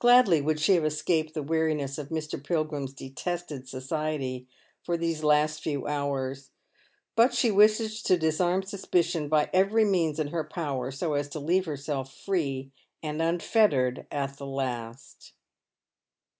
Gladly 0.00 0.40
would 0.40 0.58
she 0.58 0.72
have 0.72 0.84
escaped 0.84 1.32
the 1.32 1.44
weariness 1.44 1.96
of 1.96 2.08
Mr. 2.08 2.42
Pilgiim's 2.44 2.92
detested 2.92 3.68
society 3.68 4.48
for 4.82 4.96
these 4.96 5.22
last 5.22 5.62
few 5.62 5.86
hours, 5.86 6.50
but 7.14 7.32
she 7.32 7.52
"wishes 7.52 8.02
to 8.02 8.18
disarm 8.18 8.64
suspicion 8.64 9.28
by 9.28 9.48
every 9.52 9.84
means 9.84 10.18
in 10.18 10.26
her 10.34 10.42
power, 10.42 10.90
so 10.90 11.14
as 11.14 11.28
to 11.28 11.38
leave 11.38 11.66
herself 11.66 12.12
free 12.12 12.72
and 13.00 13.22
unfettered 13.22 14.08
at 14.10 14.38
the 14.38 14.46
last. 14.48 15.34